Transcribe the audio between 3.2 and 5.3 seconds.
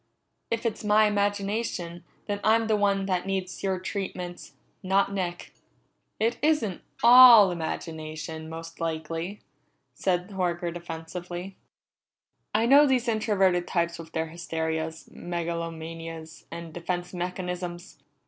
needs your treatments, not